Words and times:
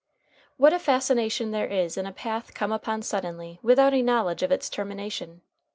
What 0.57 0.73
a 0.73 0.79
fascination 0.79 1.51
there 1.51 1.67
is 1.67 1.95
in 1.95 2.07
a 2.07 2.11
path 2.11 2.55
come 2.55 2.71
upon 2.71 3.03
suddenly 3.03 3.59
without 3.61 3.93
a 3.93 4.01
knowledge 4.01 4.41
of 4.41 4.51
its 4.51 4.67
termination! 4.67 5.41